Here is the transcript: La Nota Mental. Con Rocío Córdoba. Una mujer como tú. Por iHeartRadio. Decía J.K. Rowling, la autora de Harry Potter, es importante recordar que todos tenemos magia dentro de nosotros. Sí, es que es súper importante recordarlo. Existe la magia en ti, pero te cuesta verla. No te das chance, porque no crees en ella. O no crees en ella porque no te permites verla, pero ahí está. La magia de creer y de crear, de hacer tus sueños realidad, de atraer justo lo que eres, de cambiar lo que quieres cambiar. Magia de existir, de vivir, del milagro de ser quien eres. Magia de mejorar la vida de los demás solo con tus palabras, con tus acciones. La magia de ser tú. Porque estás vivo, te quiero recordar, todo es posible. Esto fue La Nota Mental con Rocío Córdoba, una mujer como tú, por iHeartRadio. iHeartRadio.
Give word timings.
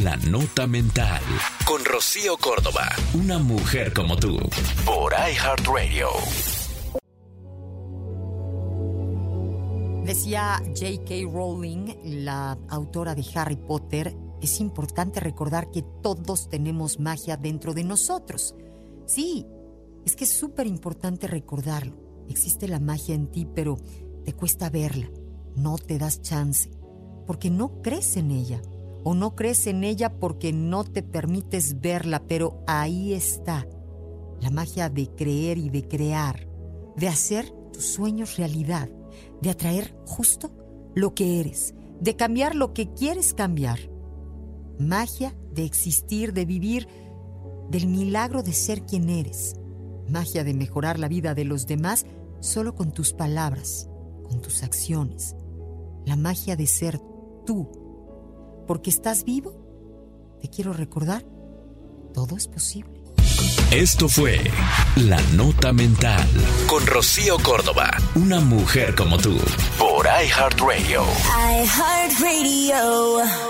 La 0.00 0.16
Nota 0.16 0.66
Mental. 0.66 1.20
Con 1.66 1.84
Rocío 1.84 2.38
Córdoba. 2.38 2.88
Una 3.12 3.38
mujer 3.38 3.92
como 3.92 4.16
tú. 4.16 4.38
Por 4.86 5.12
iHeartRadio. 5.12 6.08
Decía 10.06 10.62
J.K. 10.68 11.30
Rowling, 11.30 11.94
la 12.24 12.58
autora 12.70 13.14
de 13.14 13.22
Harry 13.34 13.56
Potter, 13.56 14.16
es 14.40 14.60
importante 14.60 15.20
recordar 15.20 15.70
que 15.70 15.82
todos 16.02 16.48
tenemos 16.48 16.98
magia 16.98 17.36
dentro 17.36 17.74
de 17.74 17.84
nosotros. 17.84 18.54
Sí, 19.04 19.46
es 20.06 20.16
que 20.16 20.24
es 20.24 20.32
súper 20.32 20.66
importante 20.66 21.26
recordarlo. 21.26 21.98
Existe 22.30 22.66
la 22.66 22.80
magia 22.80 23.14
en 23.14 23.30
ti, 23.30 23.46
pero 23.54 23.76
te 24.24 24.32
cuesta 24.32 24.70
verla. 24.70 25.10
No 25.54 25.76
te 25.76 25.98
das 25.98 26.22
chance, 26.22 26.70
porque 27.26 27.50
no 27.50 27.82
crees 27.82 28.16
en 28.16 28.30
ella. 28.30 28.62
O 29.04 29.14
no 29.14 29.34
crees 29.34 29.66
en 29.66 29.84
ella 29.84 30.18
porque 30.18 30.52
no 30.52 30.84
te 30.84 31.02
permites 31.02 31.80
verla, 31.80 32.22
pero 32.26 32.62
ahí 32.66 33.12
está. 33.12 33.66
La 34.40 34.50
magia 34.50 34.88
de 34.88 35.08
creer 35.08 35.58
y 35.58 35.70
de 35.70 35.86
crear, 35.86 36.48
de 36.96 37.08
hacer 37.08 37.50
tus 37.72 37.84
sueños 37.86 38.36
realidad, 38.36 38.88
de 39.40 39.50
atraer 39.50 39.96
justo 40.06 40.52
lo 40.94 41.14
que 41.14 41.40
eres, 41.40 41.74
de 42.00 42.16
cambiar 42.16 42.54
lo 42.54 42.74
que 42.74 42.92
quieres 42.92 43.34
cambiar. 43.34 43.78
Magia 44.78 45.34
de 45.52 45.64
existir, 45.64 46.32
de 46.32 46.44
vivir, 46.44 46.88
del 47.70 47.86
milagro 47.86 48.42
de 48.42 48.52
ser 48.52 48.82
quien 48.82 49.08
eres. 49.08 49.54
Magia 50.08 50.44
de 50.44 50.54
mejorar 50.54 50.98
la 50.98 51.08
vida 51.08 51.34
de 51.34 51.44
los 51.44 51.66
demás 51.66 52.06
solo 52.40 52.74
con 52.74 52.92
tus 52.92 53.12
palabras, 53.12 53.88
con 54.28 54.40
tus 54.40 54.62
acciones. 54.62 55.36
La 56.04 56.16
magia 56.16 56.56
de 56.56 56.66
ser 56.66 57.00
tú. 57.46 57.81
Porque 58.72 58.88
estás 58.88 59.24
vivo, 59.24 59.52
te 60.40 60.48
quiero 60.48 60.72
recordar, 60.72 61.22
todo 62.14 62.38
es 62.38 62.48
posible. 62.48 63.02
Esto 63.70 64.08
fue 64.08 64.40
La 64.96 65.20
Nota 65.34 65.74
Mental 65.74 66.26
con 66.68 66.86
Rocío 66.86 67.36
Córdoba, 67.42 67.90
una 68.14 68.40
mujer 68.40 68.94
como 68.94 69.18
tú, 69.18 69.36
por 69.78 70.06
iHeartRadio. 70.06 71.04
iHeartRadio. 71.62 73.41